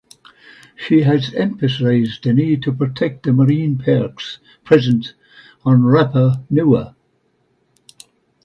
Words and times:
She 0.75 1.01
has 1.03 1.31
emphasized 1.35 2.23
the 2.23 2.33
need 2.33 2.63
to 2.63 2.73
protect 2.73 3.21
the 3.21 3.33
marine 3.33 3.77
parks 3.77 4.39
present 4.65 5.13
on 5.63 5.81
Rapa 5.81 6.43
Nui. 6.49 6.95